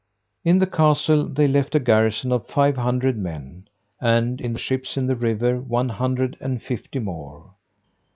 In 0.43 0.57
the 0.57 0.65
castle 0.65 1.27
they 1.27 1.47
left 1.47 1.75
a 1.75 1.79
garrison 1.79 2.31
of 2.31 2.47
five 2.47 2.75
hundred 2.75 3.19
men, 3.19 3.67
and 4.01 4.41
in 4.41 4.51
the 4.53 4.57
ships 4.57 4.97
in 4.97 5.05
the 5.05 5.15
river 5.15 5.59
one 5.61 5.89
hundred 5.89 6.37
and 6.41 6.59
fifty 6.59 6.97
more. 6.97 7.53